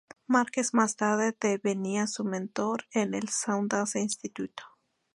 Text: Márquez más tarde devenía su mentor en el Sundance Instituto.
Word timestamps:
Márquez 0.25 0.73
más 0.73 0.95
tarde 0.95 1.37
devenía 1.39 2.07
su 2.07 2.23
mentor 2.23 2.85
en 2.91 3.13
el 3.13 3.29
Sundance 3.29 3.99
Instituto. 3.99 4.63